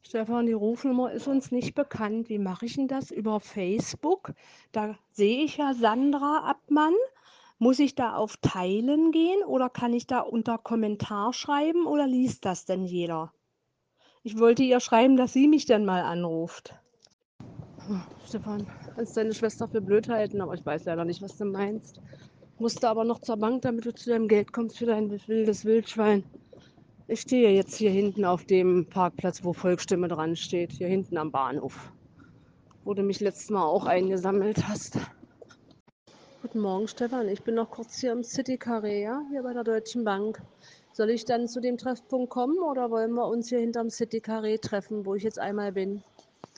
Stefan, 0.00 0.46
die 0.46 0.52
Rufnummer 0.52 1.12
ist 1.12 1.26
uns 1.28 1.50
nicht 1.50 1.74
bekannt. 1.74 2.28
Wie 2.28 2.38
mache 2.38 2.66
ich 2.66 2.74
denn 2.74 2.88
das? 2.88 3.10
Über 3.10 3.40
Facebook? 3.40 4.32
Da 4.72 4.96
sehe 5.12 5.44
ich 5.44 5.58
ja 5.58 5.74
Sandra 5.74 6.48
Abmann. 6.48 6.94
Muss 7.58 7.78
ich 7.78 7.94
da 7.94 8.14
auf 8.16 8.36
Teilen 8.38 9.12
gehen 9.12 9.44
oder 9.44 9.70
kann 9.70 9.92
ich 9.92 10.06
da 10.06 10.20
unter 10.20 10.58
Kommentar 10.58 11.32
schreiben 11.32 11.86
oder 11.86 12.06
liest 12.06 12.44
das 12.44 12.64
denn 12.64 12.84
jeder? 12.84 13.32
Ich 14.24 14.38
wollte 14.38 14.62
ihr 14.62 14.80
schreiben, 14.80 15.16
dass 15.16 15.32
sie 15.32 15.48
mich 15.48 15.66
dann 15.66 15.84
mal 15.84 16.02
anruft. 16.02 16.74
Hm, 17.86 18.02
Stefan, 18.26 18.66
kannst 18.94 19.16
deine 19.16 19.34
Schwester 19.34 19.68
für 19.68 19.80
blöd 19.80 20.08
halten, 20.08 20.40
aber 20.40 20.54
ich 20.54 20.64
weiß 20.64 20.84
leider 20.84 21.04
nicht, 21.04 21.22
was 21.22 21.36
du 21.36 21.44
meinst. 21.44 22.00
Musste 22.58 22.88
aber 22.88 23.04
noch 23.04 23.20
zur 23.20 23.36
Bank, 23.36 23.62
damit 23.62 23.86
du 23.86 23.94
zu 23.94 24.10
deinem 24.10 24.28
Geld 24.28 24.52
kommst 24.52 24.78
für 24.78 24.86
dein 24.86 25.10
wildes 25.26 25.64
Wildschwein. 25.64 26.24
Ich 27.12 27.20
stehe 27.20 27.50
jetzt 27.50 27.74
hier 27.74 27.90
hinten 27.90 28.24
auf 28.24 28.46
dem 28.46 28.86
Parkplatz, 28.86 29.44
wo 29.44 29.52
Volksstimme 29.52 30.08
dran 30.08 30.34
steht, 30.34 30.72
hier 30.72 30.88
hinten 30.88 31.18
am 31.18 31.30
Bahnhof, 31.30 31.92
wo 32.84 32.94
du 32.94 33.02
mich 33.02 33.20
letztes 33.20 33.50
Mal 33.50 33.66
auch 33.66 33.84
eingesammelt 33.84 34.66
hast. 34.66 34.96
Guten 36.40 36.60
Morgen, 36.60 36.88
Stefan. 36.88 37.28
Ich 37.28 37.42
bin 37.42 37.54
noch 37.54 37.70
kurz 37.70 38.00
hier 38.00 38.12
im 38.12 38.24
City 38.24 38.54
Carré, 38.54 39.02
ja? 39.02 39.20
hier 39.28 39.42
bei 39.42 39.52
der 39.52 39.62
Deutschen 39.62 40.04
Bank. 40.04 40.40
Soll 40.94 41.10
ich 41.10 41.26
dann 41.26 41.48
zu 41.48 41.60
dem 41.60 41.76
Treffpunkt 41.76 42.30
kommen 42.30 42.58
oder 42.60 42.90
wollen 42.90 43.12
wir 43.12 43.26
uns 43.26 43.50
hier 43.50 43.58
hinterm 43.58 43.90
City 43.90 44.20
Carré 44.20 44.58
treffen, 44.58 45.04
wo 45.04 45.14
ich 45.14 45.22
jetzt 45.22 45.38
einmal 45.38 45.72
bin? 45.72 46.02